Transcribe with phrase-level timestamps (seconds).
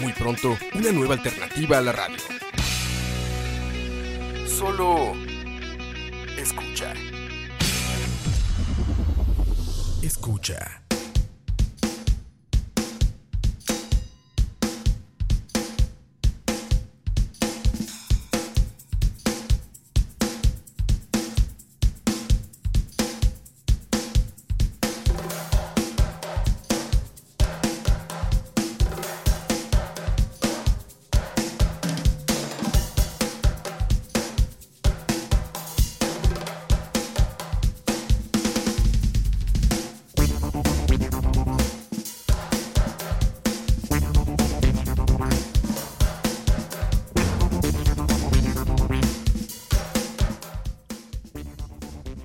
[0.00, 2.16] Muy pronto, una nueva alternativa a la radio.
[4.46, 5.14] Solo
[6.36, 6.94] escucha.
[10.02, 10.79] Escucha.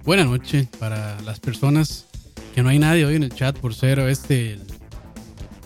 [0.06, 2.06] Buenas noches para las personas
[2.54, 4.60] que no hay nadie hoy en el chat por ser este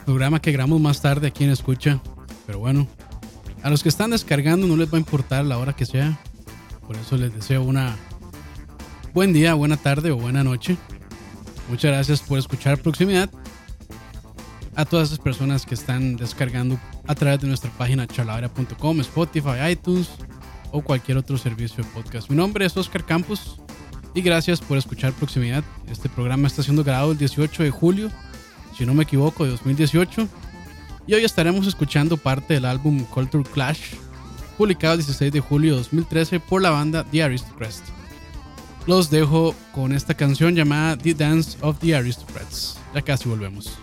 [0.05, 2.01] programa que grabamos más tarde aquí en Escucha.
[2.47, 2.87] Pero bueno,
[3.63, 6.17] a los que están descargando no les va a importar la hora que sea.
[6.87, 7.97] Por eso les deseo una
[9.13, 10.77] buen día, buena tarde o buena noche.
[11.67, 13.29] Muchas gracias por escuchar Proximidad.
[14.73, 20.07] A todas esas personas que están descargando a través de nuestra página charlavera.com, Spotify, iTunes
[20.71, 22.29] o cualquier otro servicio de podcast.
[22.29, 23.59] Mi nombre es Oscar Campos
[24.13, 25.63] y gracias por escuchar Proximidad.
[25.89, 28.11] Este programa está siendo grabado el 18 de julio,
[28.77, 30.27] si no me equivoco, de 2018.
[31.07, 33.93] Y hoy estaremos escuchando parte del álbum Culture Clash,
[34.57, 37.83] publicado el 16 de julio de 2013 por la banda The Aristocrats.
[38.85, 42.77] Los dejo con esta canción llamada The Dance of the Aristocrats.
[42.93, 43.77] Ya casi volvemos.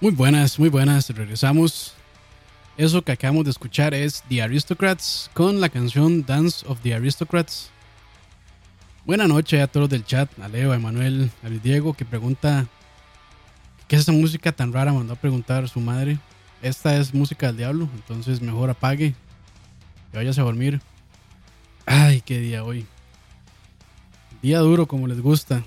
[0.00, 1.10] Muy buenas, muy buenas.
[1.10, 1.94] Regresamos.
[2.76, 7.70] Eso que acabamos de escuchar es The Aristocrats con la canción Dance of the Aristocrats.
[9.04, 12.68] Buenas noches a todos del chat, a Leo, a Emanuel, a Diego que pregunta
[13.88, 14.92] ¿Qué es esa música tan rara?
[14.92, 16.18] Mandó a preguntar su madre.
[16.60, 19.14] Esta es música del diablo, entonces mejor apague
[20.12, 20.80] y vayas a dormir.
[21.86, 22.86] Ay, qué día hoy.
[24.42, 25.64] Día duro como les gusta.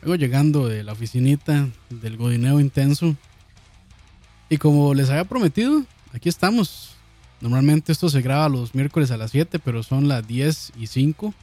[0.00, 3.16] Vengo llegando de la oficinita del godineo intenso.
[4.48, 5.82] Y como les había prometido,
[6.14, 6.94] aquí estamos.
[7.40, 11.34] Normalmente esto se graba los miércoles a las 7, pero son las 10 y 5.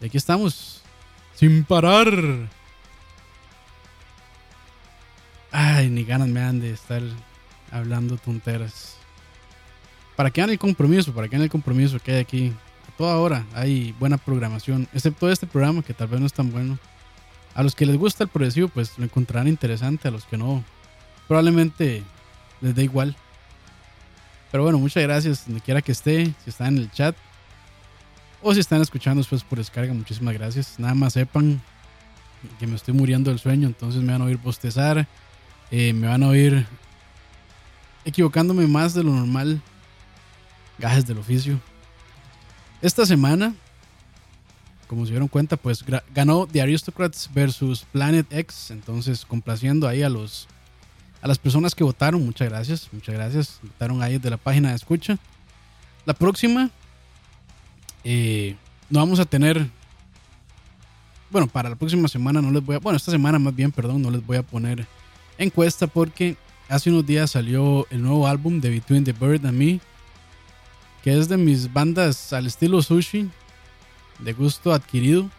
[0.00, 0.82] Y aquí estamos.
[1.34, 2.08] Sin parar.
[5.50, 7.02] Ay, ni ganas me dan de estar
[7.70, 8.96] hablando tonteras.
[10.16, 11.12] ¿Para qué dan el compromiso?
[11.12, 12.52] ¿Para qué dan el compromiso que hay aquí?
[12.88, 16.50] A toda hora hay buena programación, excepto este programa que tal vez no es tan
[16.50, 16.78] bueno.
[17.56, 20.08] A los que les gusta el progresivo, pues lo encontrarán interesante.
[20.08, 20.62] A los que no,
[21.26, 22.02] probablemente
[22.60, 23.16] les dé igual.
[24.52, 27.16] Pero bueno, muchas gracias donde quiera que esté, si están en el chat
[28.42, 30.78] o si están escuchando después por descarga, muchísimas gracias.
[30.78, 31.62] Nada más sepan
[32.58, 35.08] que me estoy muriendo del sueño, entonces me van a oír bostezar,
[35.70, 36.66] eh, me van a oír
[38.04, 39.62] equivocándome más de lo normal.
[40.78, 41.58] Gajes del oficio.
[42.82, 43.54] Esta semana,
[44.86, 45.84] como se dieron cuenta, pues
[46.14, 48.70] ganó The Aristocrats versus Planet X.
[48.70, 50.48] Entonces, complaciendo ahí a los
[51.22, 53.58] a las personas que votaron, muchas gracias, muchas gracias.
[53.62, 55.18] Votaron ahí de la página de escucha.
[56.04, 56.70] La próxima,
[58.04, 58.54] eh,
[58.88, 59.68] no vamos a tener.
[61.30, 62.78] Bueno, para la próxima semana no les voy a.
[62.78, 64.86] Bueno, esta semana más bien, perdón, no les voy a poner
[65.38, 66.36] encuesta porque
[66.68, 69.80] hace unos días salió el nuevo álbum de Between the Bird and Me,
[71.02, 73.28] que es de mis bandas al estilo sushi,
[74.18, 75.30] de gusto adquirido,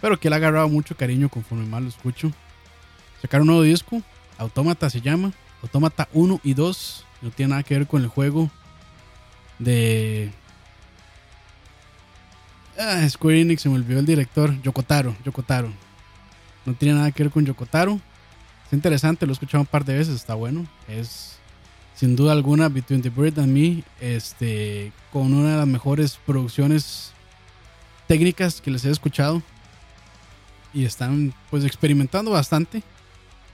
[0.00, 2.32] pero que le ha agarrado mucho cariño conforme más lo escucho.
[3.22, 4.02] Sacaron un nuevo disco,
[4.38, 8.50] Autómata se llama, Autómata 1 y 2, no tiene nada que ver con el juego
[9.58, 10.32] de...
[12.78, 15.70] Ah, Square Enix, se me olvidó el director, Yokotaro, Yokotaro.
[16.64, 18.00] No tiene nada que ver con Yokotaro.
[18.66, 20.66] Es interesante, lo he escuchado un par de veces, está bueno.
[20.88, 21.39] Es
[22.00, 27.12] sin duda alguna Between the Bird and Me, este, con una de las mejores producciones
[28.06, 29.42] técnicas que les he escuchado.
[30.72, 32.82] Y están pues experimentando bastante.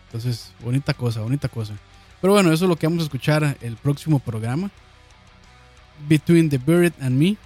[0.07, 1.75] Entonces, bonita cosa, bonita cosa.
[2.21, 4.71] Pero bueno, eso es lo que vamos a escuchar el próximo programa.
[6.09, 7.37] Between the Bird and Me.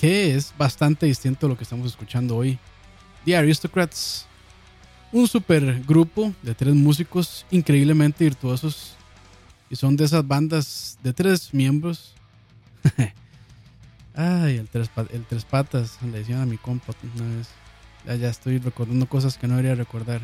[0.00, 2.58] Que es bastante distinto a lo que estamos escuchando hoy.
[3.24, 4.26] The Aristocrats
[5.12, 8.95] un super grupo de tres músicos increíblemente virtuosos.
[9.68, 12.14] Y son de esas bandas de tres miembros.
[14.14, 17.48] Ay, el tres, el tres patas, le decían a mi compa una vez.
[18.06, 20.20] Ya, ya estoy recordando cosas que no debería recordar.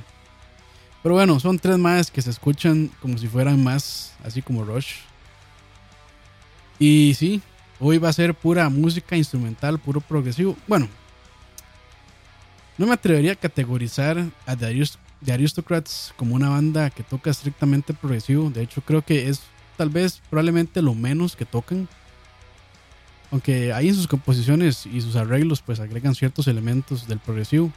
[1.03, 4.95] Pero bueno, son tres más que se escuchan como si fueran más, así como Rush.
[6.79, 7.43] Y sí,
[7.81, 10.57] hoy va a ser pura música instrumental, puro progresivo.
[10.69, 10.89] Bueno,
[12.79, 14.57] no me atrevería a categorizar a
[15.25, 18.51] The, Aristocrats como una banda que toca estrictamente progresivo.
[18.51, 19.43] De hecho, creo que es
[19.77, 21.89] tal vez probablemente lo menos que tocan.
[23.31, 27.73] Aunque ahí en sus composiciones y sus arreglos pues agregan ciertos elementos del progresivo.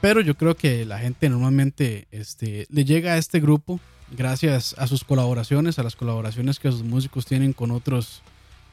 [0.00, 3.78] Pero yo creo que la gente normalmente este, le llega a este grupo
[4.10, 8.22] gracias a sus colaboraciones, a las colaboraciones que sus músicos tienen con otros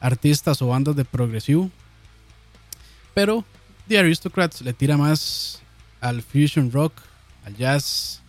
[0.00, 1.70] artistas o bandas de progresivo.
[3.14, 3.44] Pero
[3.88, 5.62] The Aristocrats le tira más
[6.00, 6.92] al fusion rock,
[7.44, 8.22] al jazz,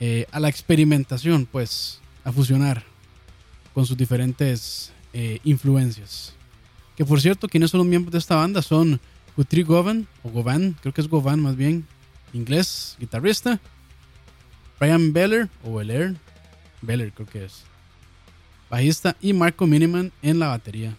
[0.00, 2.84] eh, a la experimentación, pues, a fusionar
[3.72, 6.34] con sus diferentes eh, influencias.
[6.96, 9.00] Que por cierto, quienes son los miembros de esta banda son
[9.36, 11.86] Guthrie Govan, o Govan, creo que es Govan más bien,
[12.32, 13.60] inglés, guitarrista.
[14.78, 16.14] Brian Beller, o Beller,
[16.82, 17.62] Beller creo que es,
[18.68, 19.16] bajista.
[19.20, 20.96] Y Marco Miniman en la batería.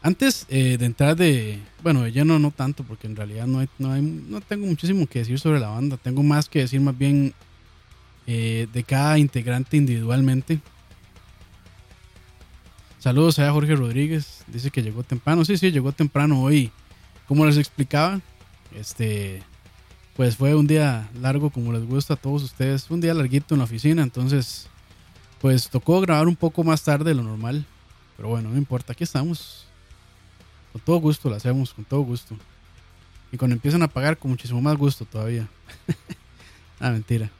[0.00, 1.58] Antes eh, de entrar de.
[1.82, 5.06] Bueno, ya no, no tanto, porque en realidad no, hay, no, hay, no tengo muchísimo
[5.06, 5.96] que decir sobre la banda.
[5.96, 7.34] Tengo más que decir, más bien,
[8.26, 10.60] eh, de cada integrante individualmente.
[13.00, 14.44] Saludos a Jorge Rodríguez.
[14.46, 15.44] Dice que llegó temprano.
[15.44, 16.70] Sí, sí, llegó temprano hoy.
[17.26, 18.20] Como les explicaba,
[18.76, 19.42] este.
[20.16, 22.88] Pues fue un día largo, como les gusta a todos ustedes.
[22.90, 24.68] Un día larguito en la oficina, entonces.
[25.40, 27.66] Pues tocó grabar un poco más tarde de lo normal.
[28.16, 29.67] Pero bueno, no importa, aquí estamos.
[30.78, 32.36] Con todo gusto lo hacemos, con todo gusto.
[33.32, 35.48] Y cuando empiezan a pagar, con muchísimo más gusto todavía.
[36.80, 37.30] ah, mentira.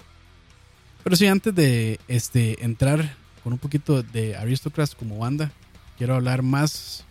[1.05, 3.15] Pero sí, antes de este, entrar
[3.45, 5.53] con un poquito de Aristocrats como banda,
[5.97, 7.05] quiero hablar más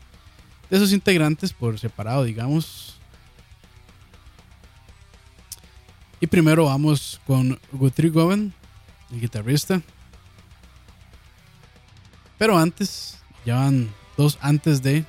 [0.69, 2.97] de sus integrantes por separado, digamos.
[6.19, 8.53] Y primero vamos con Guthrie Govan,
[9.11, 9.81] el guitarrista.
[12.37, 15.05] Pero antes, ya van dos antes de,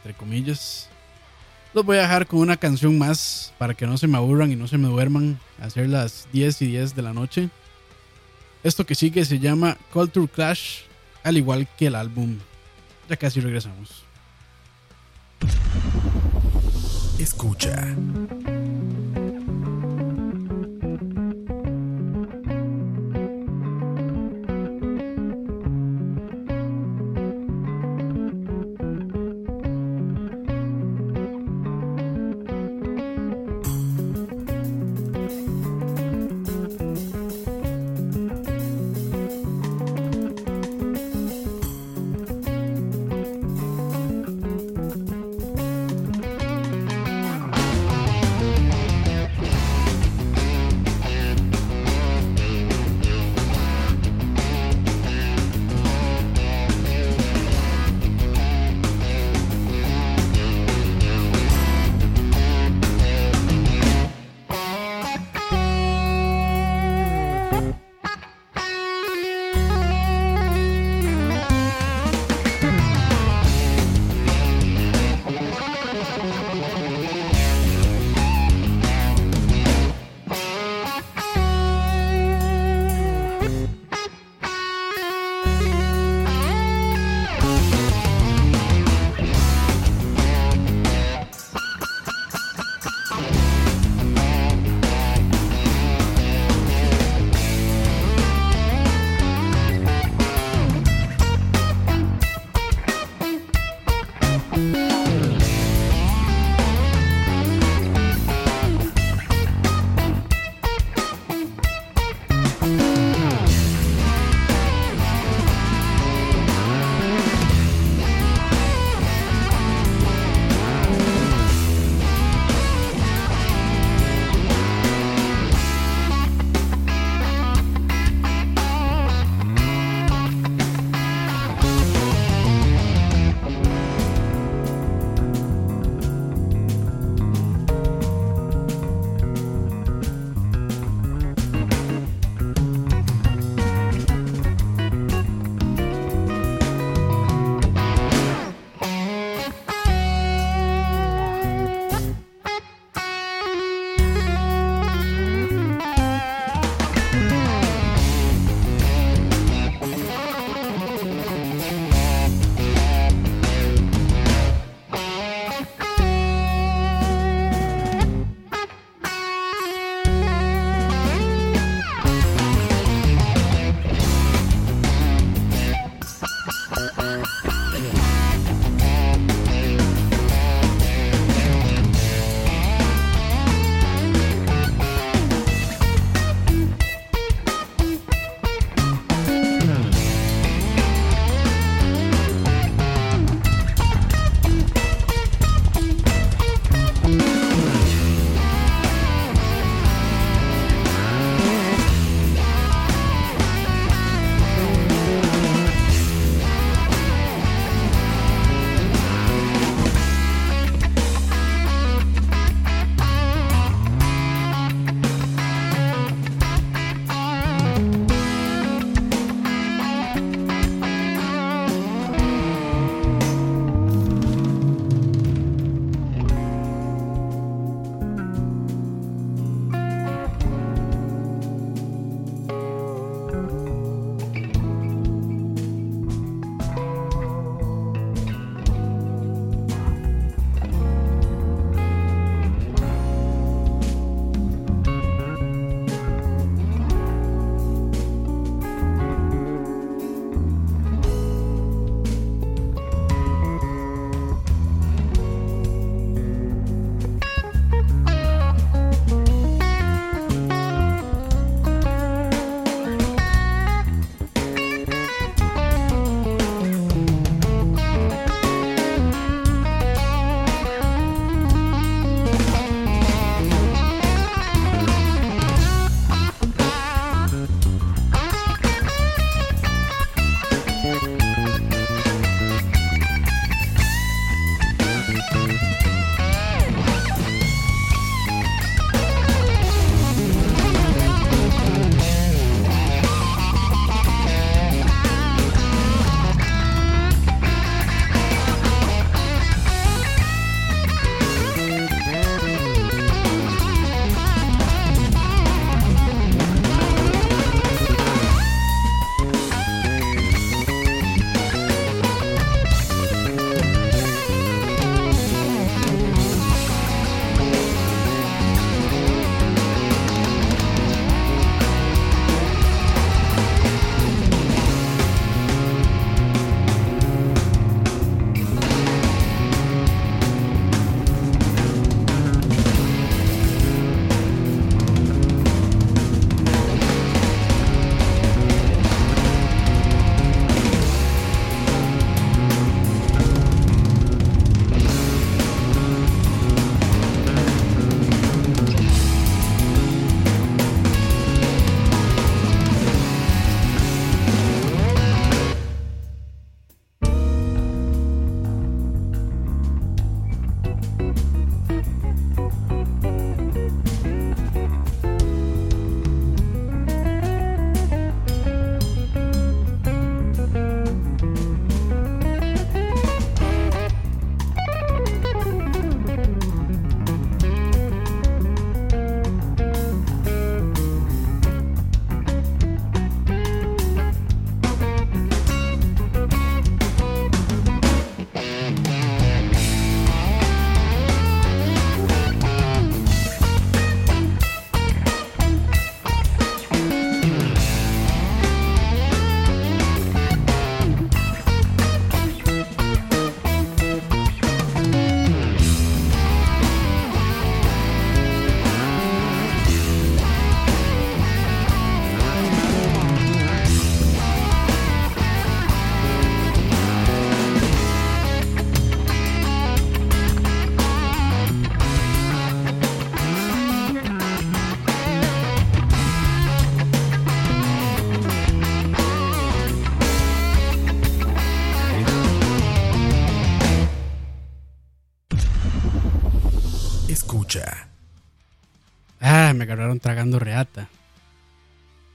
[0.00, 0.88] entre comillas.
[1.72, 4.56] Los voy a dejar con una canción más para que no se me aburran y
[4.56, 7.48] no se me duerman a hacer las 10 y 10 de la noche.
[8.64, 10.80] Esto que sigue se llama Culture Clash,
[11.22, 12.38] al igual que el álbum.
[13.08, 14.04] Ya casi regresamos.
[17.18, 17.94] Escucha.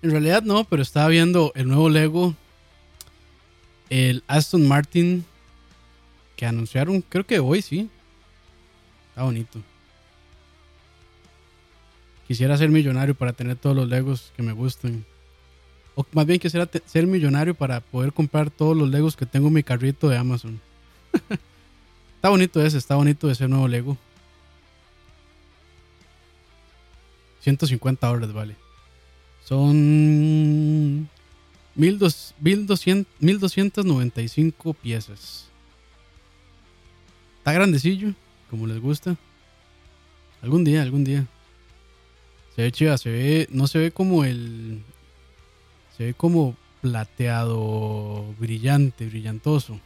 [0.06, 2.36] En realidad no, pero estaba viendo el nuevo Lego,
[3.90, 5.26] el Aston Martin,
[6.36, 7.90] que anunciaron, creo que hoy sí.
[9.10, 9.60] Está bonito.
[12.28, 15.04] Quisiera ser millonario para tener todos los Legos que me gusten.
[15.96, 19.56] O más bien quisiera ser millonario para poder comprar todos los Legos que tengo en
[19.56, 20.62] mi carrito de Amazon.
[22.16, 23.98] está bonito ese, está bonito ese nuevo Lego.
[27.42, 28.65] 150 dólares vale.
[29.46, 31.08] Son
[31.76, 32.82] 1200,
[33.20, 35.50] 1295 piezas.
[37.38, 38.16] Está grandecillo,
[38.50, 39.16] como les gusta.
[40.42, 41.28] Algún día, algún día.
[42.56, 44.82] Se ve chiva, se ve, no se ve como el,
[45.96, 49.80] se ve como plateado, brillante, brillantoso.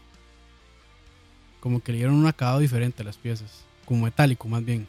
[1.60, 4.88] Como que le dieron un acabado diferente a las piezas, como metálico más bien.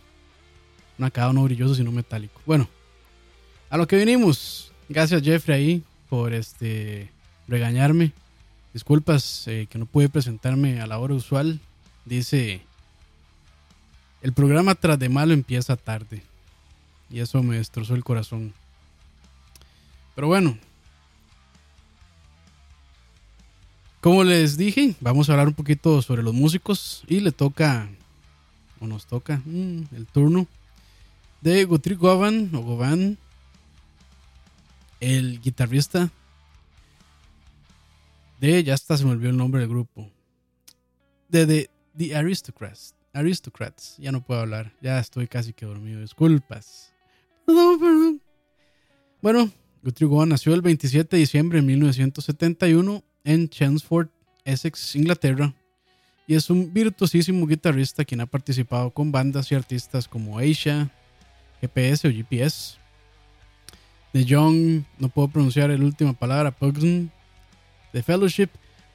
[0.96, 2.40] Un acabado no brilloso, sino metálico.
[2.46, 2.68] Bueno,
[3.70, 4.72] a lo que venimos.
[4.88, 7.10] Gracias Jeffrey ahí por este
[7.46, 8.12] regañarme.
[8.74, 11.60] Disculpas eh, que no pude presentarme a la hora usual.
[12.04, 12.60] Dice,
[14.22, 16.22] el programa tras de malo empieza tarde.
[17.10, 18.52] Y eso me destrozó el corazón.
[20.14, 20.58] Pero bueno.
[24.00, 27.02] Como les dije, vamos a hablar un poquito sobre los músicos.
[27.06, 27.88] Y le toca,
[28.80, 30.46] o nos toca, mm, el turno
[31.40, 33.18] de Guthrie Govan, o Govan,
[35.00, 36.10] el guitarrista
[38.40, 40.10] de, ya hasta se me olvidó el nombre del grupo,
[41.28, 42.94] de The, Aristocrats.
[43.12, 46.92] Aristocrats, ya no puedo hablar, ya estoy casi que dormido, disculpas.
[47.44, 48.22] Perdón, perdón.
[49.20, 49.50] Bueno,
[49.82, 54.08] Guthrie Govan nació el 27 de diciembre de 1971 en Chelmsford,
[54.44, 55.54] Essex, Inglaterra,
[56.26, 60.88] y es un virtuosísimo guitarrista quien ha participado con bandas y artistas como Asia,
[61.60, 62.78] GPS o GPS,
[64.12, 67.10] de John, no puedo pronunciar la última palabra, Pugson,
[67.92, 68.48] The Fellowship,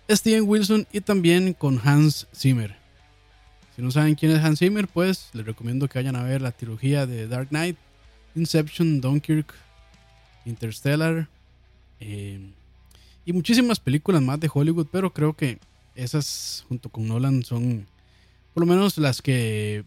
[0.09, 2.75] Steven Wilson y también con Hans Zimmer.
[3.75, 6.51] Si no saben quién es Hans Zimmer, pues les recomiendo que vayan a ver la
[6.51, 7.77] trilogía de Dark Knight,
[8.35, 9.53] Inception, Dunkirk,
[10.45, 11.27] Interstellar
[11.99, 12.39] eh,
[13.25, 15.59] y muchísimas películas más de Hollywood, pero creo que
[15.95, 17.87] esas junto con Nolan son
[18.53, 19.83] por lo menos las que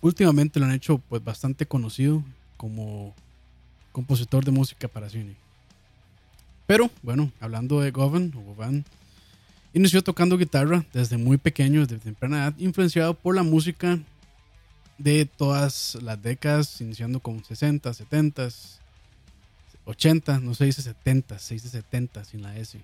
[0.00, 2.22] últimamente lo han hecho pues bastante conocido
[2.56, 3.14] como
[3.92, 5.34] compositor de música para cine.
[6.66, 8.84] Pero bueno, hablando de Govan, Govan,
[9.72, 13.98] inició tocando guitarra desde muy pequeño, desde temprana edad, influenciado por la música
[14.98, 18.48] de todas las décadas, iniciando con 60, 70,
[19.86, 22.80] 80, no se dice 70, se dice 70 sin la S.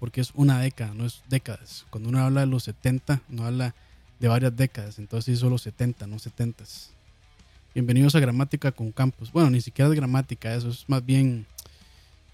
[0.00, 1.86] Porque es una década, no es décadas.
[1.90, 3.74] Cuando uno habla de los 70, no habla
[4.18, 6.64] de varias décadas, entonces solo 70, no 70.
[7.74, 9.32] Bienvenidos a Gramática con Campos.
[9.32, 11.46] Bueno, ni siquiera es gramática, eso es más bien.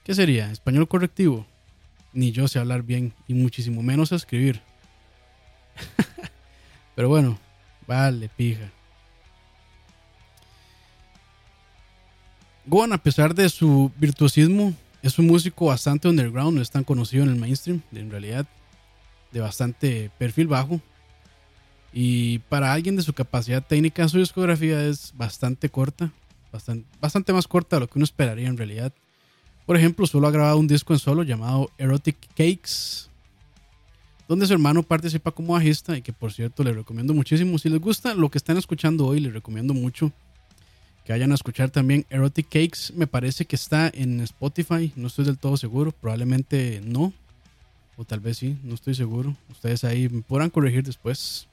[0.03, 0.51] ¿Qué sería?
[0.51, 1.47] ¿Español correctivo?
[2.13, 4.61] Ni yo sé hablar bien y muchísimo menos escribir.
[6.97, 7.39] Pero bueno,
[7.87, 8.69] vale, pija.
[12.67, 17.23] Gohan, a pesar de su virtuosismo, es un músico bastante underground, no es tan conocido
[17.23, 18.45] en el mainstream, en realidad,
[19.31, 20.81] de bastante perfil bajo.
[22.01, 26.13] Y para alguien de su capacidad técnica, su discografía es bastante corta,
[26.53, 28.93] bastante, bastante más corta de lo que uno esperaría en realidad.
[29.67, 33.09] Por ejemplo, solo ha grabado un disco en solo llamado Erotic Cakes,
[34.29, 37.59] donde su hermano participa como bajista y que por cierto le recomiendo muchísimo.
[37.59, 40.13] Si les gusta lo que están escuchando hoy, les recomiendo mucho
[41.05, 42.93] que vayan a escuchar también Erotic Cakes.
[42.95, 47.13] Me parece que está en Spotify, no estoy del todo seguro, probablemente no,
[47.97, 49.35] o tal vez sí, no estoy seguro.
[49.51, 51.48] Ustedes ahí me podrán corregir después.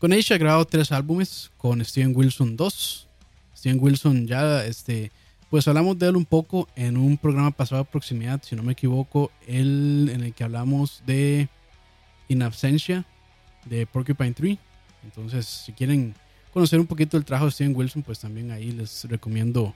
[0.00, 3.06] Con ella ha grabado tres álbumes, con Steven Wilson dos.
[3.54, 5.12] Steven Wilson ya, este,
[5.50, 8.72] pues hablamos de él un poco en un programa pasado de proximidad, si no me
[8.72, 11.50] equivoco, él en el que hablamos de
[12.28, 13.04] In Absentia,
[13.66, 14.58] de Porcupine Tree.
[15.04, 16.14] Entonces, si quieren
[16.50, 19.74] conocer un poquito el trabajo de Steven Wilson, pues también ahí les recomiendo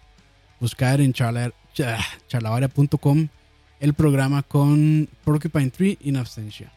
[0.59, 3.29] buscar en charlavaria.com
[3.79, 6.73] el programa con Porcupine Tree In Absentia.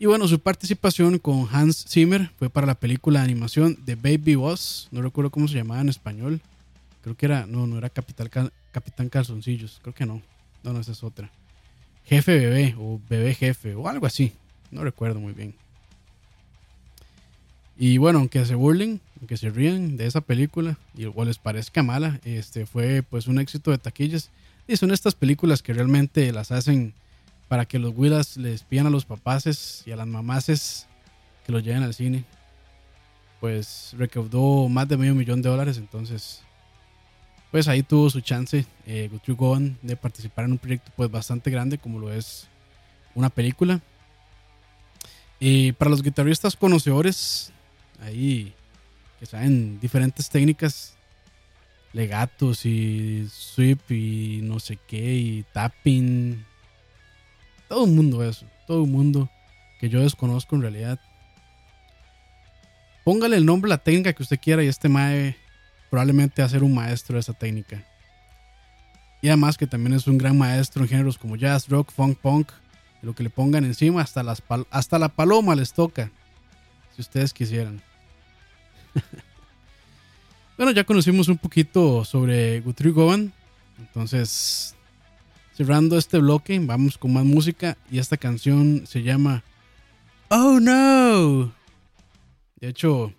[0.00, 4.36] Y bueno, su participación con Hans Zimmer fue para la película de animación de Baby
[4.36, 4.88] Boss.
[4.92, 6.40] No recuerdo cómo se llamaba en español.
[7.02, 9.80] Creo que era, no, no era Capitán Calzoncillos.
[9.82, 10.22] Creo que no.
[10.62, 11.30] No, no, esa es otra.
[12.04, 14.32] Jefe Bebé o Bebé Jefe o algo así.
[14.70, 15.54] No recuerdo muy bien.
[17.76, 21.82] Y bueno, aunque se burlen, aunque se rían de esa película y o les parezca
[21.82, 24.30] mala, este fue pues un éxito de taquillas.
[24.68, 26.94] Y son estas películas que realmente las hacen
[27.48, 30.86] para que los Willas les pidan a los papaces y a las mamaces
[31.44, 32.24] que los lleven al cine.
[33.40, 35.78] pues recaudó más de medio millón de dólares.
[35.78, 36.42] Entonces,
[37.50, 41.78] pues ahí tuvo su chance eh, Guthrie de participar en un proyecto pues bastante grande
[41.78, 42.48] como lo es
[43.14, 43.80] una película.
[45.40, 47.52] Y para los guitarristas conocedores,
[48.00, 48.52] ahí
[49.18, 50.94] que saben diferentes técnicas,
[51.92, 56.44] legatos y sweep y no sé qué, y tapping,
[57.68, 59.30] todo el mundo eso, todo el mundo
[59.78, 60.98] que yo desconozco en realidad.
[63.04, 65.36] Póngale el nombre la técnica que usted quiera y este mae
[65.90, 67.84] probablemente va a ser un maestro de esa técnica.
[69.20, 72.50] Y además que también es un gran maestro en géneros como jazz, rock, funk, punk.
[73.02, 76.10] Lo que le pongan encima, hasta, las hasta la paloma les toca.
[76.94, 77.80] Si ustedes quisieran.
[80.56, 83.32] bueno, ya conocimos un poquito sobre Guthrie Govan.
[83.78, 84.74] Entonces,
[85.58, 87.76] cerrando este bloque, vamos con más música.
[87.90, 89.42] Y esta canción se llama
[90.28, 91.52] Oh No.
[92.60, 93.12] De hecho,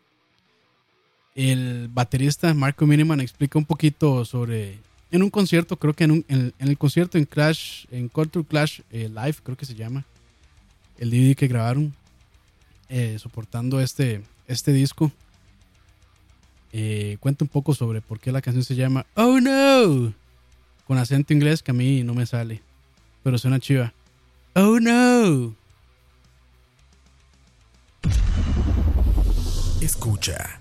[1.36, 4.80] el baterista Marco Miniman explica un poquito sobre.
[5.12, 9.36] En un concierto, creo que en, el concierto en Clash, en Culture Clash eh, Live,
[9.43, 10.06] creo que se llama.
[10.97, 11.93] El DVD que grabaron.
[12.88, 15.12] Eh, soportando este, este disco.
[16.71, 20.13] Eh, cuenta un poco sobre por qué la canción se llama Oh No.
[20.89, 22.63] Con acento inglés que a mí no me sale.
[23.21, 23.93] Pero suena chiva.
[24.56, 25.54] Oh No.
[29.82, 30.60] Escucha.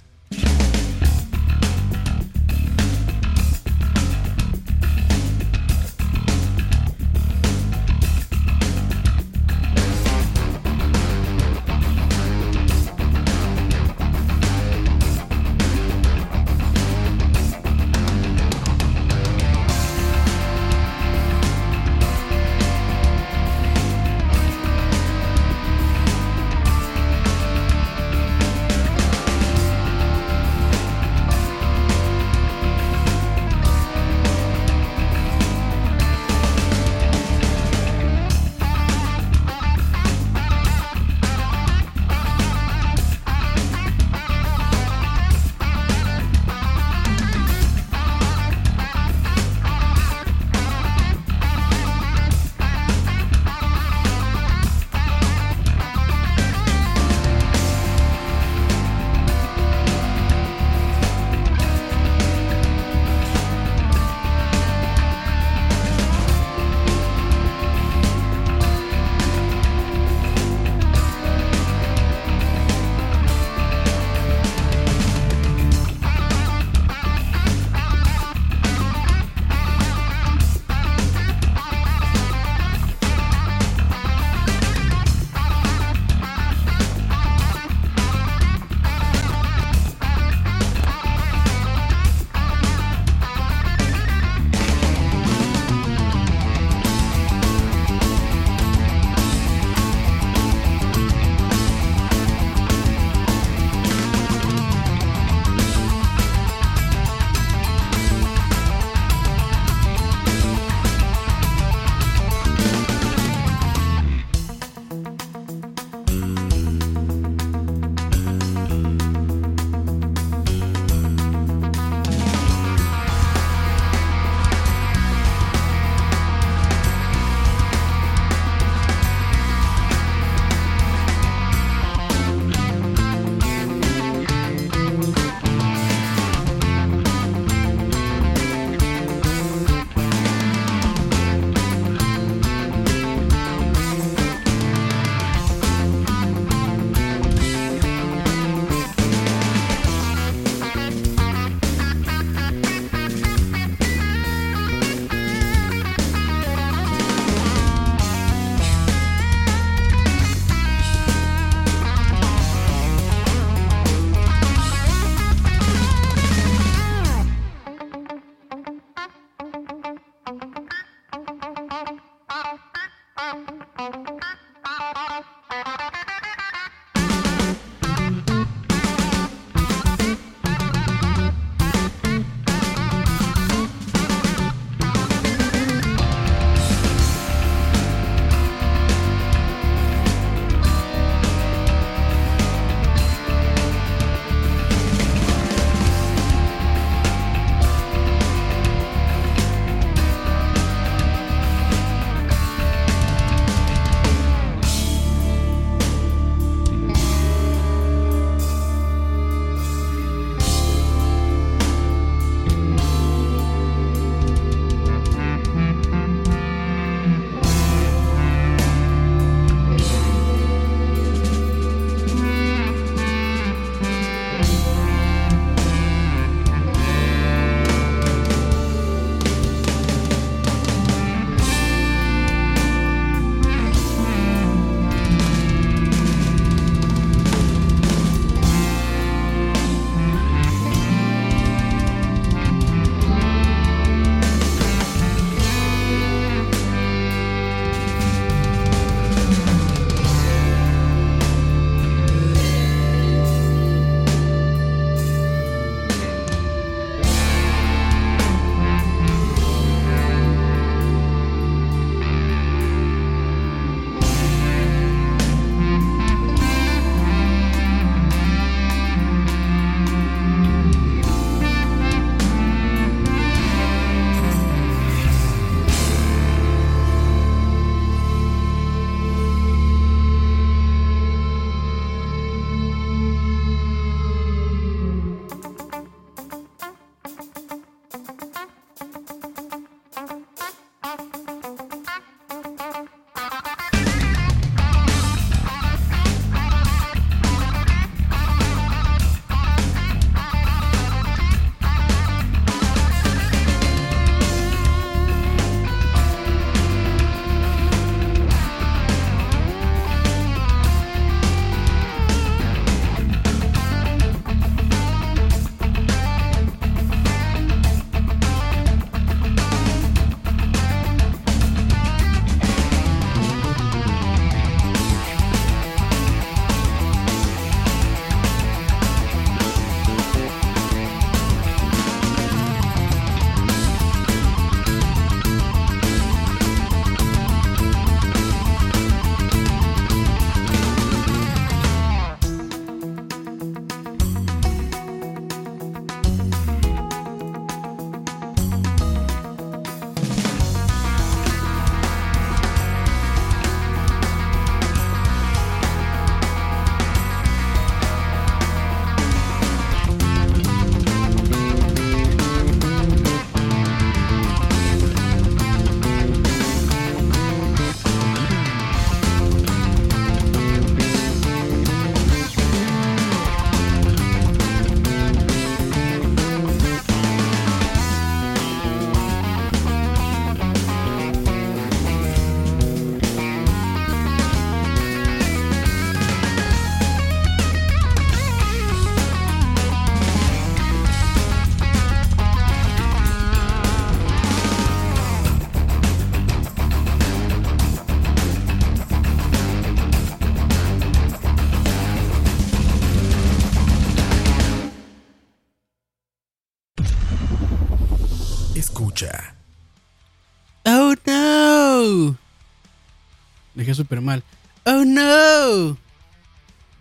[413.79, 414.23] Súper mal.
[414.65, 415.79] Oh no.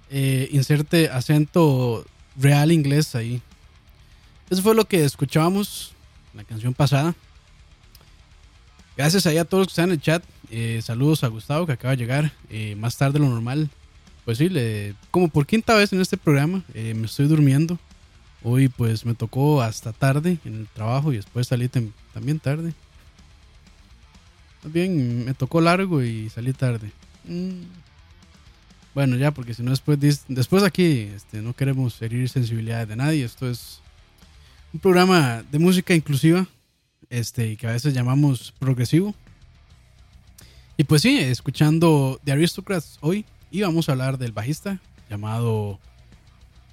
[0.09, 2.05] Eh, inserte acento
[2.35, 3.41] real inglés ahí.
[4.49, 5.93] Eso fue lo que escuchábamos
[6.33, 7.15] la canción pasada.
[8.95, 10.23] Gracias a todos los que están en el chat.
[10.49, 13.69] Eh, saludos a Gustavo que acaba de llegar eh, más tarde de lo normal.
[14.25, 17.79] Pues sí, le, como por quinta vez en este programa me estoy durmiendo.
[18.43, 22.73] Hoy pues me tocó hasta tarde en el trabajo y después salí también tarde.
[24.61, 26.91] También me tocó largo y salí tarde.
[27.25, 27.63] Mm.
[28.93, 33.23] Bueno, ya, porque si no después, después aquí este, no queremos herir sensibilidades de nadie.
[33.23, 33.79] Esto es
[34.73, 36.47] un programa de música inclusiva
[37.09, 39.13] este, que a veces llamamos progresivo.
[40.77, 45.79] Y pues sí, escuchando The Aristocrats hoy, y vamos a hablar del bajista llamado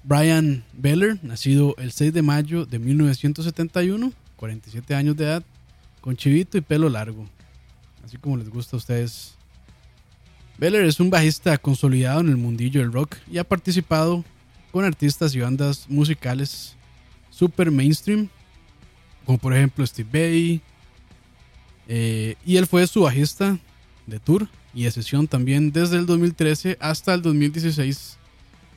[0.03, 5.43] Brian Beller, nacido el 6 de mayo de 1971, 47 años de edad,
[6.01, 7.27] con chivito y pelo largo,
[8.05, 9.35] así como les gusta a ustedes.
[10.57, 14.23] Beller es un bajista consolidado en el mundillo del rock y ha participado
[14.71, 16.75] con artistas y bandas musicales
[17.29, 18.29] super mainstream
[19.25, 20.61] como por ejemplo Steve Bay.
[21.87, 23.59] Eh, y él fue su bajista
[24.07, 28.17] de tour y de sesión también desde el 2013 hasta el 2016,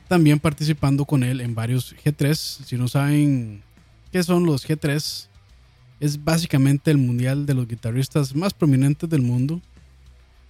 [0.07, 2.35] también participando con él en varios G3.
[2.35, 3.63] Si no saben
[4.11, 5.27] qué son los G3,
[5.99, 9.61] es básicamente el mundial de los guitarristas más prominentes del mundo,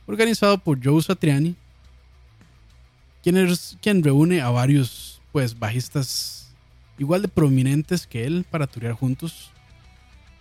[0.05, 1.55] organizado por Joe Satriani,
[3.23, 6.53] quien, es, quien reúne a varios pues bajistas
[6.97, 9.51] igual de prominentes que él para turear juntos.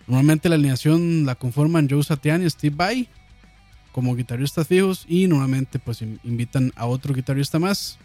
[0.07, 3.07] Normalmente la alineación la conforman Joe Satriani y Steve Vai
[3.91, 7.97] como guitarristas fijos y normalmente pues invitan a otro guitarrista más.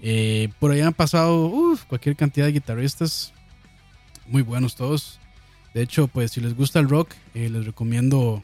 [0.00, 3.32] Eh, por ahí han pasado cualquier cantidad de guitarristas,
[4.26, 5.18] muy buenos todos.
[5.76, 8.42] De hecho, pues si les gusta el rock, eh, les recomiendo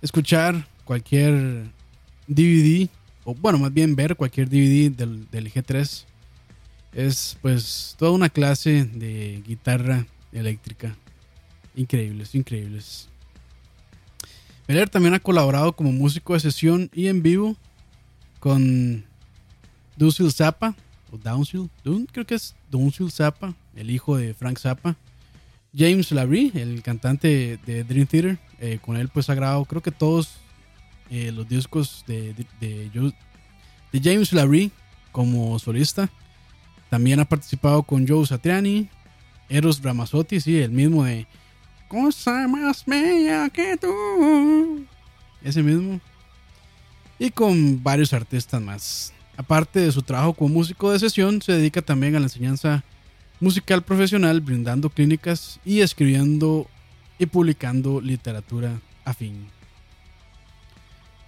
[0.00, 1.64] escuchar cualquier
[2.28, 2.88] DVD,
[3.24, 6.04] o bueno, más bien ver cualquier DVD del, del G3.
[6.92, 10.94] Es pues toda una clase de guitarra eléctrica
[11.74, 13.08] increíbles, increíbles.
[14.68, 17.56] Miller también ha colaborado como músico de sesión y en vivo
[18.38, 19.04] con
[19.96, 20.76] Dunsil Zappa,
[21.10, 21.68] o Downsill,
[22.12, 24.96] creo que es Downsill Zappa, el hijo de Frank Zappa.
[25.76, 29.90] James Labrie, el cantante de Dream Theater, eh, con él pues ha grabado creo que
[29.90, 30.36] todos
[31.10, 34.70] eh, los discos de, de, James Labrie
[35.12, 36.10] como solista.
[36.88, 38.88] También ha participado con Joe Satriani,
[39.48, 41.26] Eros Ramazzotti, sí, el mismo de
[41.88, 44.86] cosa más bella que tú.
[45.42, 46.00] Ese mismo.
[47.18, 49.12] Y con varios artistas más.
[49.36, 52.84] Aparte de su trabajo como músico de sesión, se dedica también a la enseñanza
[53.42, 56.68] musical profesional, brindando clínicas y escribiendo
[57.18, 59.48] y publicando literatura afín.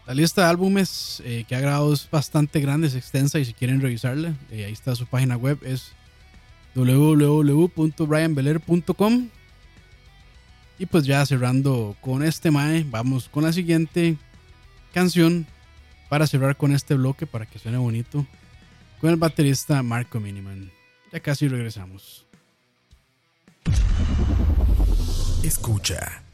[0.06, 3.52] La lista de álbumes eh, que ha grabado es bastante grande, es extensa y si
[3.52, 5.90] quieren revisarla, eh, ahí está su página web, es
[6.76, 9.28] www.brianbeler.com
[10.78, 14.16] y pues ya cerrando con este Mae, vamos con la siguiente
[14.92, 15.48] canción
[16.08, 18.24] para cerrar con este bloque para que suene bonito
[19.00, 20.70] con el baterista Marco Miniman.
[21.14, 22.26] Ya casi regresamos.
[25.44, 26.24] Escucha.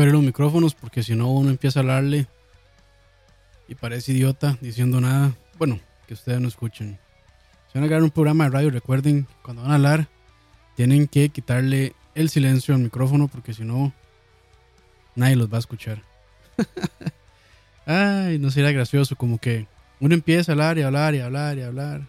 [0.00, 2.26] Que abrir los micrófonos porque si no uno empieza a hablarle
[3.68, 5.34] y parece idiota diciendo nada.
[5.58, 6.98] Bueno, que ustedes no escuchen.
[7.66, 10.08] Si van a grabar un programa de radio, recuerden, cuando van a hablar,
[10.74, 13.92] tienen que quitarle el silencio al micrófono porque si no,
[15.16, 16.02] nadie los va a escuchar.
[17.84, 19.66] Ay, no sería gracioso, como que
[20.00, 22.00] uno empieza a hablar y hablar y hablar y hablar.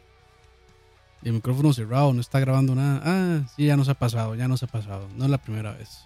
[1.23, 3.01] Y el micrófono cerrado, no está grabando nada.
[3.03, 5.09] Ah, sí, ya nos ha pasado, ya nos ha pasado.
[5.17, 6.05] No es la primera vez.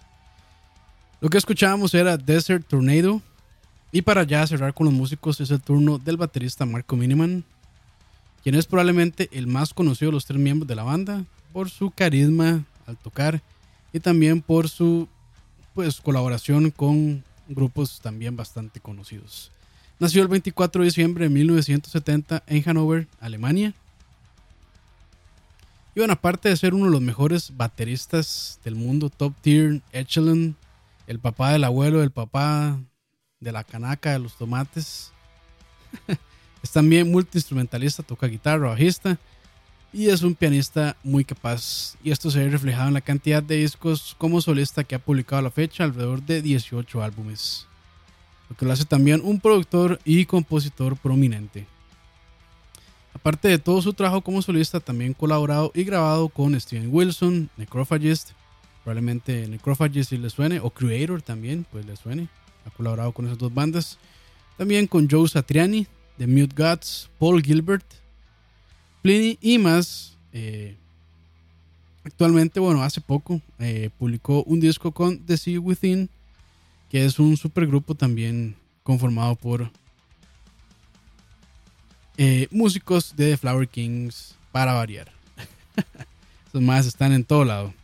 [1.20, 3.22] Lo que escuchábamos era Desert Tornado.
[3.92, 7.44] Y para ya cerrar con los músicos es el turno del baterista Marco Miniman,
[8.42, 11.90] quien es probablemente el más conocido de los tres miembros de la banda por su
[11.90, 13.40] carisma al tocar
[13.92, 15.08] y también por su
[15.72, 19.50] pues colaboración con grupos también bastante conocidos.
[19.98, 23.72] Nació el 24 de diciembre de 1970 en Hannover, Alemania.
[25.94, 30.54] Y bueno, aparte de ser uno de los mejores bateristas del mundo, top tier, echelon,
[31.06, 32.78] el papá del abuelo, el papá
[33.40, 35.12] de la canaca de los tomates.
[36.62, 39.18] es también multiinstrumentalista, toca guitarra, bajista
[39.92, 41.96] y es un pianista muy capaz.
[42.04, 45.38] Y esto se ve reflejado en la cantidad de discos como solista que ha publicado
[45.38, 47.66] a la fecha, alrededor de 18 álbumes.
[48.50, 51.66] Lo que lo hace también un productor y compositor prominente.
[53.14, 58.32] Aparte de todo su trabajo como solista, también colaborado y grabado con Steven Wilson, Necrophagist,
[58.86, 62.28] probablemente Necrophagist si le suene, o Creator también, pues le suene.
[62.64, 63.98] Ha colaborado con esas dos bandas.
[64.56, 67.84] También con Joe Satriani, The Mute Gods, Paul Gilbert,
[69.02, 70.16] Pliny y más.
[70.32, 70.76] Eh,
[72.04, 76.08] actualmente, bueno, hace poco eh, publicó un disco con The Sea Within,
[76.88, 79.68] que es un supergrupo también conformado por
[82.18, 85.10] eh, músicos de The Flower Kings para variar.
[86.46, 87.74] Esos más están en todo lado.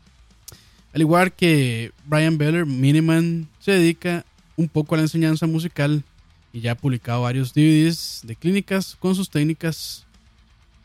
[0.95, 4.27] Al igual que Brian Beller, Miniman se dedica
[4.57, 6.05] un poco a la enseñanza musical
[6.53, 10.05] y ya ha publicado varios DVDs de clínicas con sus técnicas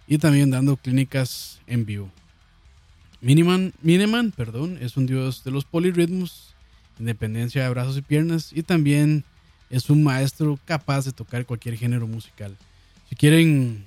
[0.08, 2.10] y también dando clínicas en vivo.
[3.20, 6.56] Miniman, Miniman perdón, es un dios de los polirritmos,
[7.00, 9.26] independencia de brazos y piernas y también
[9.70, 12.56] es un maestro capaz de tocar cualquier género musical.
[13.10, 13.86] Si quieren,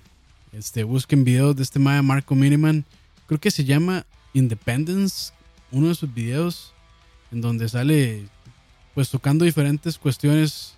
[0.53, 2.85] este, busquen videos de este maestro Marco Miniman,
[3.27, 4.05] creo que se llama
[4.35, 5.33] Independence,
[5.73, 6.73] uno de sus videos
[7.31, 8.27] en donde sale
[8.95, 10.75] pues tocando diferentes cuestiones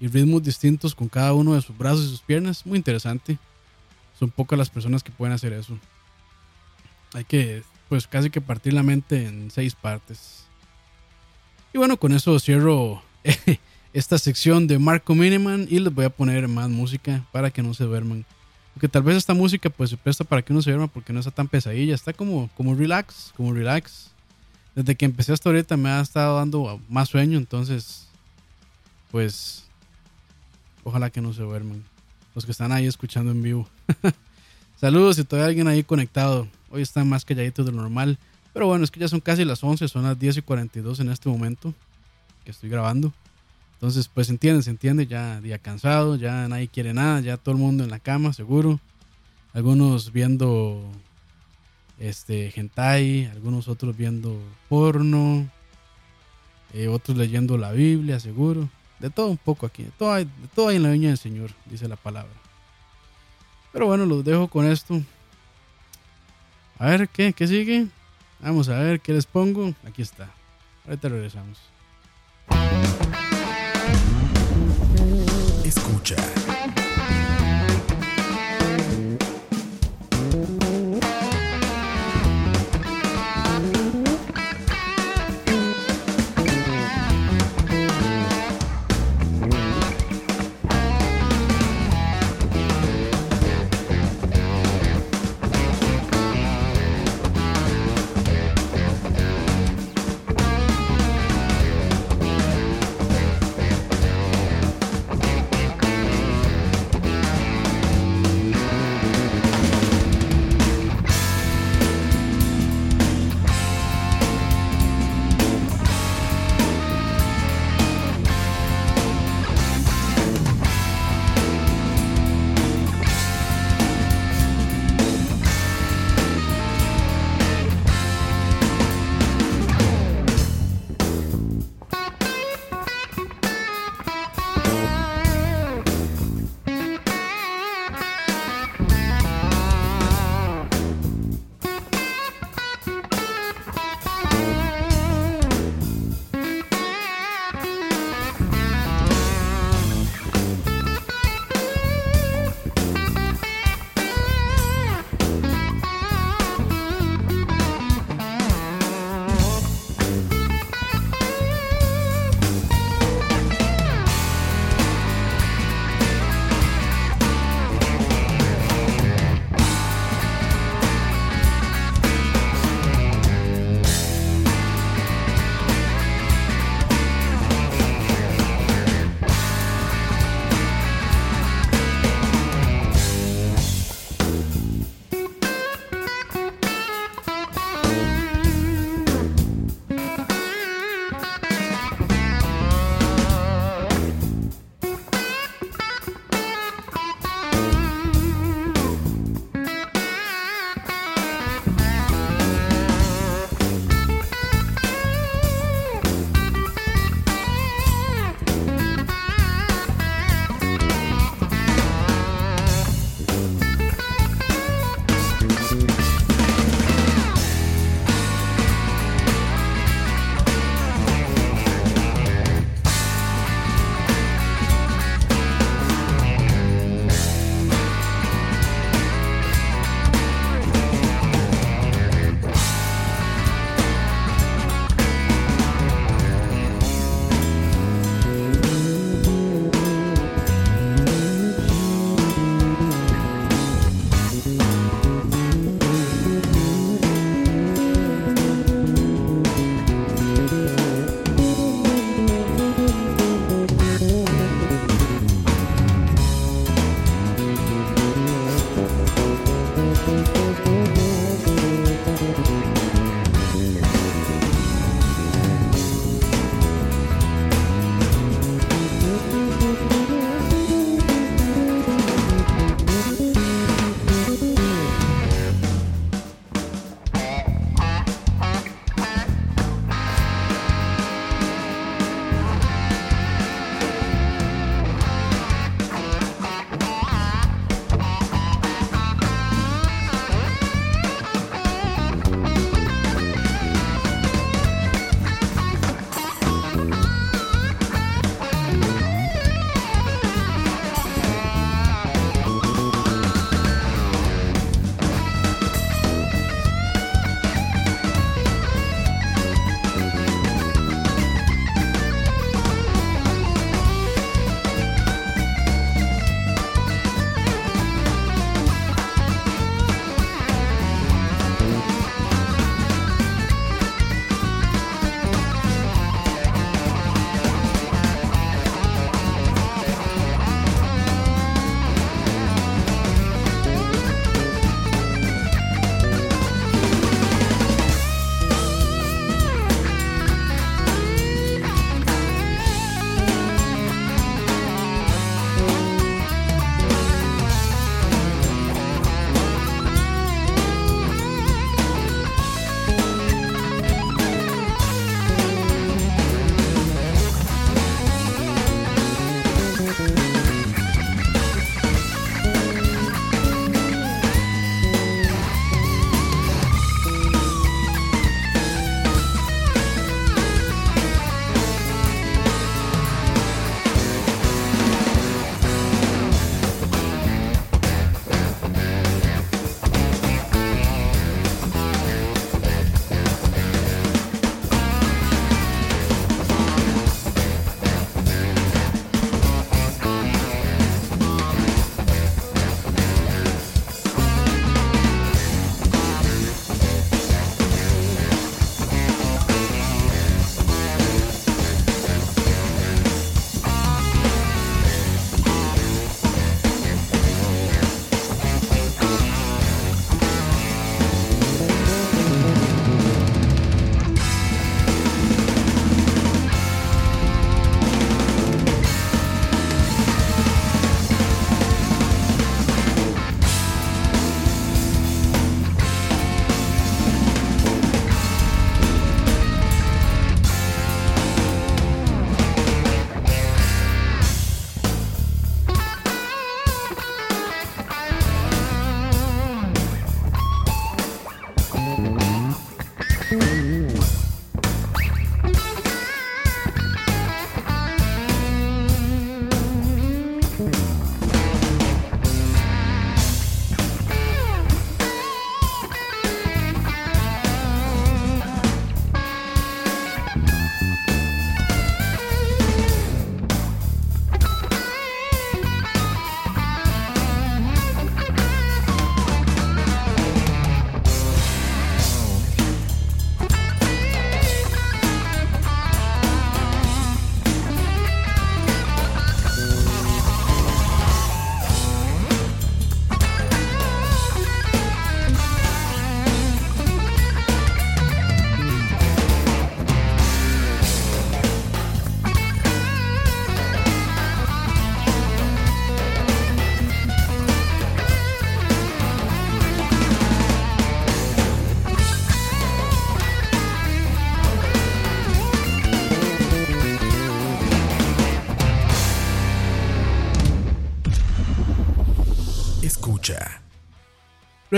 [0.00, 2.66] y ritmos distintos con cada uno de sus brazos y sus piernas.
[2.66, 3.38] Muy interesante.
[4.18, 5.78] Son pocas las personas que pueden hacer eso.
[7.14, 10.44] Hay que, pues casi que partir la mente en seis partes.
[11.72, 13.02] Y bueno, con eso cierro
[13.92, 17.74] esta sección de Marco Miniman y les voy a poner más música para que no
[17.74, 18.24] se duerman.
[18.74, 21.20] Porque tal vez esta música pues se presta para que uno se duerma porque no
[21.20, 21.94] está tan pesadilla.
[21.94, 24.13] Está como, como relax, como relax
[24.74, 28.08] desde que empecé hasta ahorita me ha estado dando más sueño, entonces,
[29.10, 29.64] pues,
[30.82, 31.84] ojalá que no se duerman.
[32.34, 33.68] Los que están ahí escuchando en vivo.
[34.80, 36.48] Saludos si todavía hay alguien ahí conectado.
[36.70, 38.18] Hoy están más calladitos de lo normal.
[38.52, 41.10] Pero bueno, es que ya son casi las 11, son las 10 y 42 en
[41.10, 41.74] este momento
[42.44, 43.12] que estoy grabando.
[43.74, 47.60] Entonces, pues entienden, se entiende, ya día cansado, ya nadie quiere nada, ya todo el
[47.60, 48.80] mundo en la cama, seguro.
[49.52, 50.82] Algunos viendo
[51.98, 54.38] este hentai, algunos otros viendo
[54.68, 55.48] porno,
[56.72, 58.68] eh, otros leyendo la Biblia, seguro.
[58.98, 61.50] De todo un poco aquí, todo, hay, de todo hay en la viña del Señor,
[61.66, 62.32] dice la palabra.
[63.72, 65.02] Pero bueno, los dejo con esto.
[66.78, 67.32] A ver, ¿qué?
[67.32, 67.88] ¿Qué sigue?
[68.40, 69.74] Vamos a ver qué les pongo.
[69.86, 70.30] Aquí está.
[70.86, 71.58] Ahorita regresamos.
[75.64, 76.16] Escucha.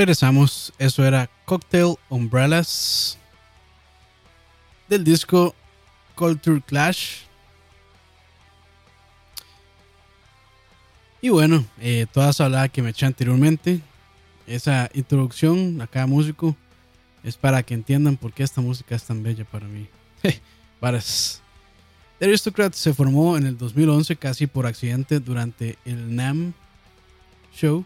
[0.06, 3.18] Regresamos, eso era Cocktail Umbrellas
[4.88, 5.52] del disco
[6.14, 7.22] Culture Clash.
[11.20, 13.80] Y bueno, eh, toda esa que me eché anteriormente,
[14.46, 16.54] esa introducción a cada músico,
[17.24, 19.88] es para que entiendan por qué esta música es tan bella para mí.
[22.20, 26.52] The Aristocrat se formó en el 2011 casi por accidente durante el NAM
[27.52, 27.84] Show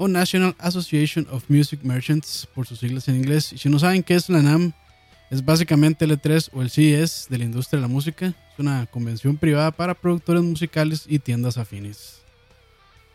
[0.00, 3.52] o National Association of Music Merchants por sus siglas en inglés.
[3.52, 4.72] Y si no saben qué es la NAM,
[5.28, 8.28] es básicamente el E3 o el CES de la industria de la música.
[8.28, 12.22] Es una convención privada para productores musicales y tiendas afines.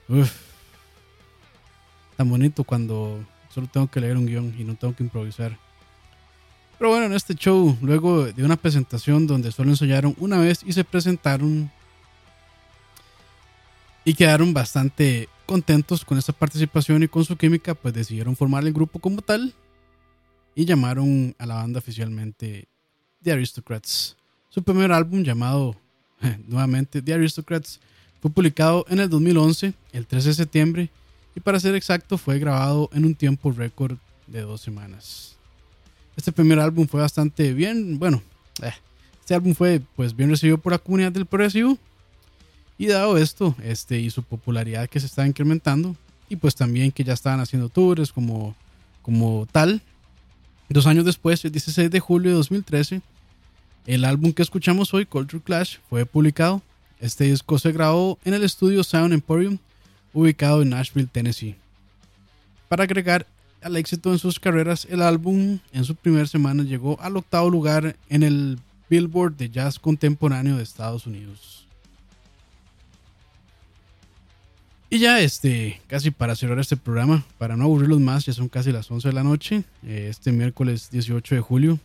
[0.07, 0.31] Uf.
[2.17, 5.57] Tan bonito cuando solo tengo que leer un guion y no tengo que improvisar.
[6.77, 10.71] Pero bueno, en este show, luego de una presentación donde solo ensayaron una vez y
[10.71, 11.71] se presentaron
[14.03, 18.73] y quedaron bastante contentos con esta participación y con su química, pues decidieron formar el
[18.73, 19.53] grupo como tal
[20.55, 22.67] y llamaron a la banda oficialmente
[23.21, 24.15] The Aristocrats.
[24.49, 25.75] Su primer álbum llamado
[26.47, 27.79] nuevamente The Aristocrats
[28.21, 30.89] fue publicado en el 2011, el 13 de septiembre,
[31.35, 35.35] y para ser exacto fue grabado en un tiempo récord de dos semanas.
[36.15, 38.23] Este primer álbum fue bastante bien, bueno,
[38.63, 38.73] eh,
[39.19, 41.77] este álbum fue pues bien recibido por la comunidad del progresivo
[42.77, 45.95] y dado esto este, y su popularidad que se está incrementando
[46.29, 48.55] y pues también que ya estaban haciendo tours como,
[49.01, 49.81] como tal,
[50.69, 53.01] dos años después, el 16 de julio de 2013,
[53.85, 56.61] el álbum que escuchamos hoy, Culture Clash, fue publicado.
[56.99, 59.59] Este disco se grabó en el estudio Sound Emporium,
[60.13, 61.55] ubicado en Nashville, Tennessee.
[62.67, 63.27] Para agregar
[63.61, 67.95] al éxito en sus carreras, el álbum en su primera semana llegó al octavo lugar
[68.09, 68.59] en el
[68.89, 71.64] Billboard de Jazz Contemporáneo de Estados Unidos.
[74.95, 78.71] Y ya este, casi para cerrar este programa, para no aburrirlos más, ya son casi
[78.71, 81.79] las 11 de la noche, eh, este miércoles 18 de julio.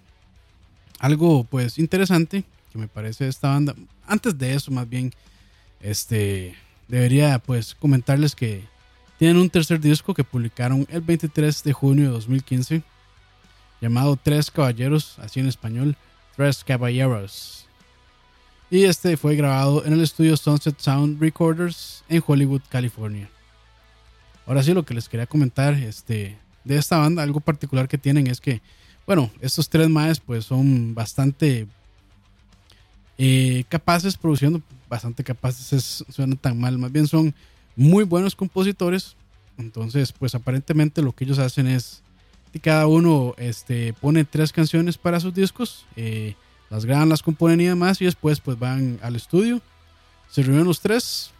[1.00, 3.74] Algo pues interesante que me parece esta banda,
[4.06, 5.12] antes de eso más bien,
[5.80, 6.54] este,
[6.86, 8.62] debería pues comentarles que
[9.18, 12.84] tienen un tercer disco que publicaron el 23 de junio de 2015,
[13.80, 15.96] llamado Tres Caballeros, así en español,
[16.36, 17.66] Tres Caballeros.
[18.70, 23.28] Y este fue grabado en el estudio Sunset Sound Recorders en Hollywood, California.
[24.46, 28.28] Ahora sí, lo que les quería comentar este, de esta banda, algo particular que tienen
[28.28, 28.62] es que,
[29.06, 31.66] bueno, estos tres maes pues son bastante
[33.18, 37.34] eh, capaces produciendo, bastante capaces, es, suena tan mal, más bien son
[37.74, 39.16] muy buenos compositores.
[39.58, 42.02] Entonces, pues aparentemente lo que ellos hacen es
[42.52, 46.36] que cada uno este, pone tres canciones para sus discos, eh,
[46.70, 49.60] las graban, las componen y demás, y después pues van al estudio,
[50.30, 51.32] se reúnen los tres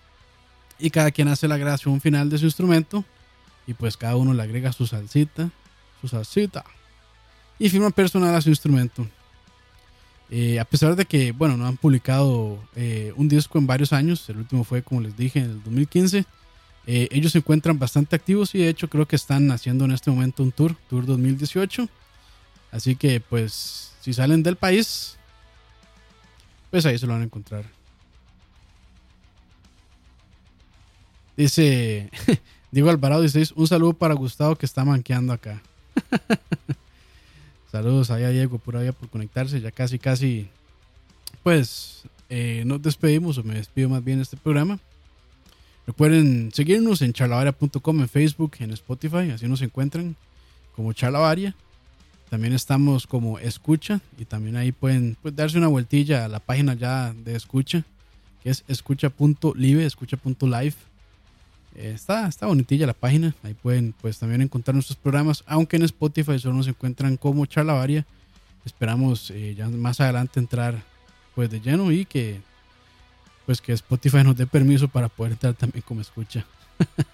[0.79, 3.05] y cada quien hace la grabación final de su instrumento
[3.67, 5.51] y pues cada uno le agrega su salsita,
[6.01, 6.65] su salsita
[7.59, 9.07] y firma personal a su instrumento.
[10.33, 14.29] Eh, a pesar de que, bueno, no han publicado eh, un disco en varios años,
[14.29, 16.25] el último fue, como les dije, en el 2015,
[16.87, 20.11] eh, ellos se encuentran bastante activos y de hecho creo que están haciendo en este
[20.11, 21.89] momento un tour, Tour 2018.
[22.73, 25.19] Así que pues si salen del país,
[26.71, 27.65] pues ahí se lo van a encontrar.
[31.37, 32.11] Dice
[32.71, 35.63] Diego Alvarado, dice, un saludo para Gustavo que está manqueando acá.
[37.73, 39.61] Saludos ahí a Diego por ahí por conectarse.
[39.61, 40.49] Ya casi, casi,
[41.43, 44.79] pues eh, nos despedimos o me despido más bien de este programa.
[45.87, 50.15] Recuerden seguirnos en charlavaria.com, en Facebook, en Spotify, así nos encuentran
[50.77, 51.55] como Charlavaria.
[52.31, 56.75] También estamos como Escucha y también ahí pueden pues, darse una vueltilla a la página
[56.75, 57.85] ya de Escucha,
[58.43, 60.75] que es escucha.live, escucha.live
[61.77, 63.35] eh, está, está bonitilla la página.
[63.43, 65.45] Ahí pueden pues también encontrar nuestros programas.
[65.47, 68.07] Aunque en Spotify solo nos encuentran como charla varia.
[68.65, 70.83] Esperamos eh, ya más adelante entrar
[71.35, 72.41] pues de lleno y que
[73.47, 76.45] pues que Spotify nos dé permiso para poder entrar también como escucha.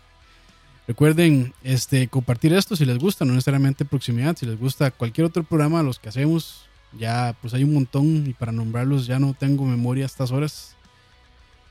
[0.87, 5.43] Recuerden este, compartir esto si les gusta, no necesariamente proximidad, si les gusta cualquier otro
[5.43, 6.67] programa de los que hacemos,
[6.97, 10.77] ya pues hay un montón y para nombrarlos ya no tengo memoria a estas horas.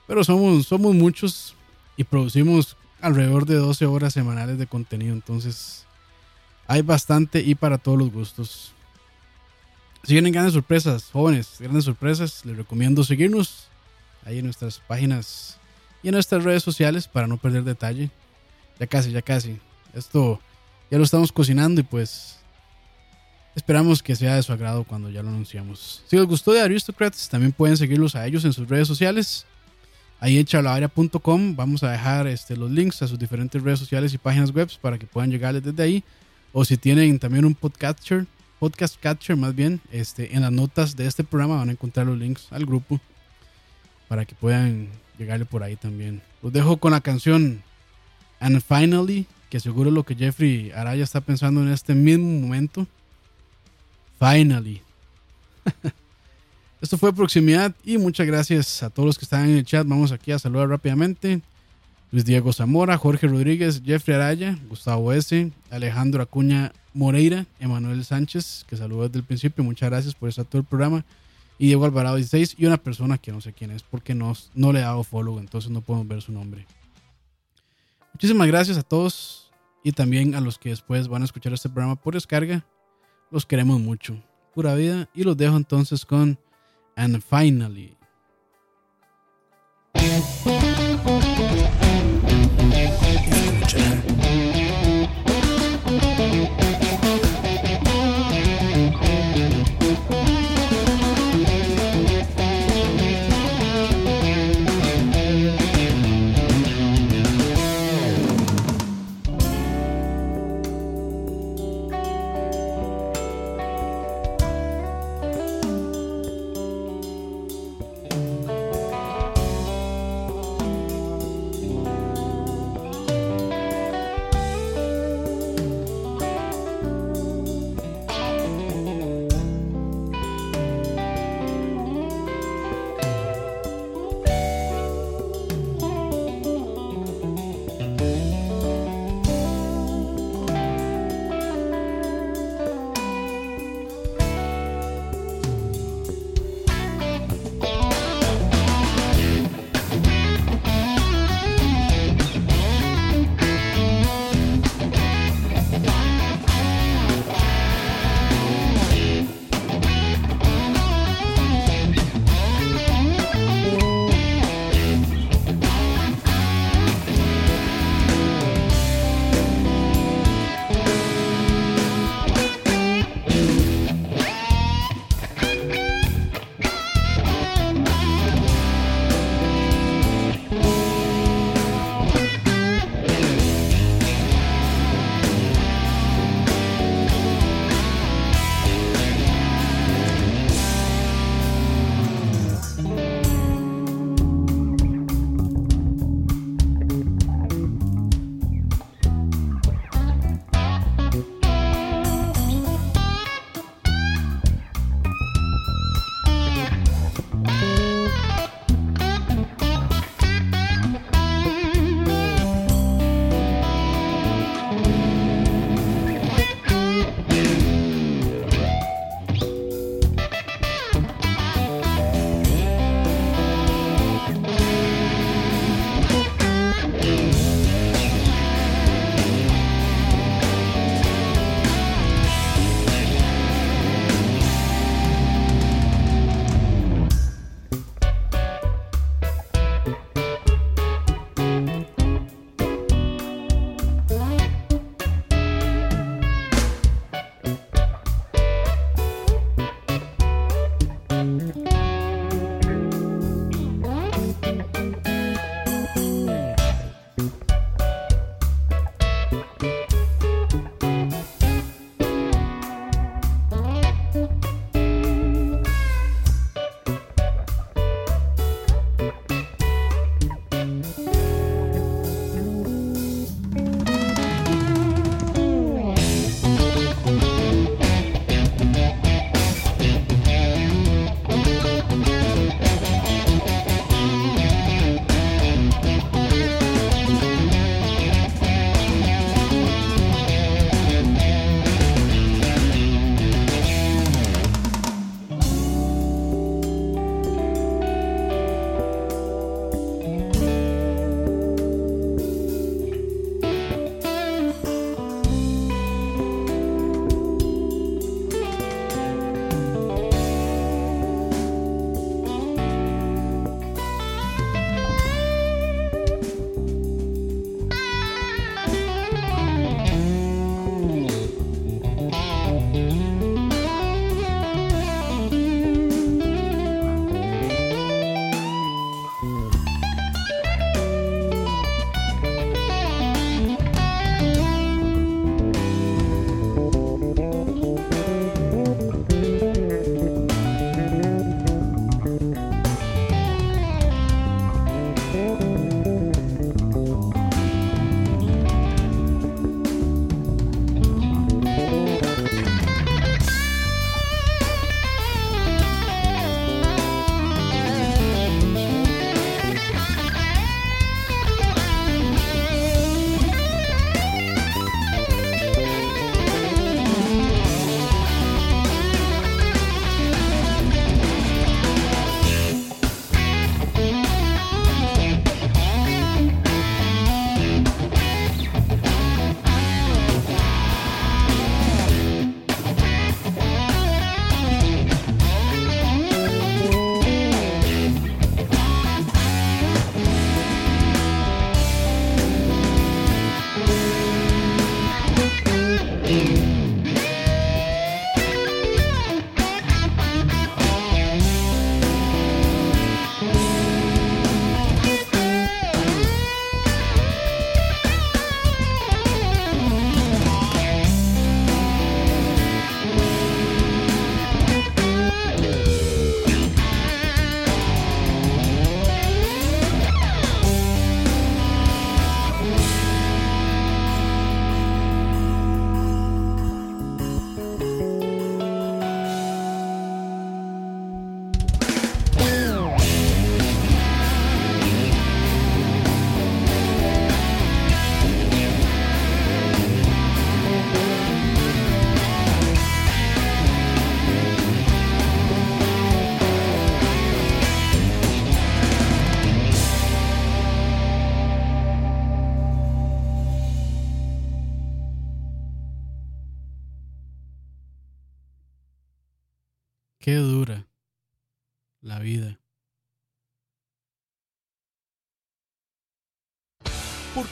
[0.08, 1.56] Pero somos, somos muchos,
[1.98, 5.14] y producimos alrededor de 12 horas semanales de contenido.
[5.14, 5.86] Entonces,
[6.68, 8.74] hay bastante y para todos los gustos.
[10.04, 13.68] Si vienen grandes sorpresas, jóvenes, grandes sorpresas, les recomiendo seguirnos
[14.24, 15.58] ahí en nuestras páginas
[16.04, 18.12] y en nuestras redes sociales para no perder detalle.
[18.80, 19.58] Ya casi, ya casi.
[19.94, 20.40] Esto
[20.92, 22.40] ya lo estamos cocinando y pues
[23.56, 26.04] esperamos que sea de su agrado cuando ya lo anunciamos.
[26.08, 29.46] Si les gustó de Aristocrats, también pueden seguirlos a ellos en sus redes sociales
[30.20, 34.18] ahí en charlavaria.com vamos a dejar este, los links a sus diferentes redes sociales y
[34.18, 36.04] páginas web para que puedan llegarles desde ahí.
[36.52, 38.26] O si tienen también un podcatcher,
[38.60, 42.18] podcast catcher más bien, este, en las notas de este programa van a encontrar los
[42.18, 43.00] links al grupo
[44.08, 46.22] para que puedan llegarle por ahí también.
[46.42, 47.62] Los dejo con la canción
[48.40, 52.88] And Finally, que seguro lo que Jeffrey Araya está pensando en este mismo momento.
[54.20, 54.82] Finally.
[56.82, 59.88] Esto fue Proximidad y muchas gracias a todos los que están en el chat.
[59.88, 61.42] Vamos aquí a saludar rápidamente.
[62.12, 68.78] Luis Diego Zamora, Jorge Rodríguez, Jeffrey Araya, Gustavo S., Alejandro Acuña Moreira, Emanuel Sánchez, que
[68.78, 69.64] saludó desde el principio.
[69.64, 71.04] Muchas gracias por estar todo el programa.
[71.58, 74.72] Y Diego Alvarado 16 y una persona que no sé quién es porque no, no
[74.72, 76.66] le he dado follow, entonces no podemos ver su nombre.
[78.16, 79.52] Muchísimas gracias a todos
[79.84, 82.66] y también a los que después van a escuchar este programa por descarga.
[83.30, 84.24] Los queremos mucho.
[84.54, 85.10] Pura vida.
[85.14, 86.40] Y los dejo entonces con
[86.96, 87.98] And Finally.